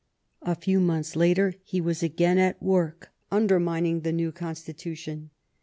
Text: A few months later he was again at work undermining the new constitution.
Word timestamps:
A 0.41 0.55
few 0.55 0.79
months 0.79 1.15
later 1.15 1.53
he 1.63 1.79
was 1.79 2.01
again 2.01 2.39
at 2.39 2.59
work 2.59 3.11
undermining 3.31 3.99
the 4.01 4.11
new 4.11 4.31
constitution. 4.31 5.29